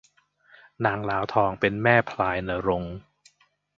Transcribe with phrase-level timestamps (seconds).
[0.85, 2.95] นางลาวทองเป็นแม่พลายณรงค์